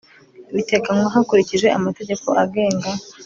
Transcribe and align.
biteganywa 0.55 1.13
hakurikijwe 1.15 1.67
amategeko 1.77 2.27
agenga 2.43 2.89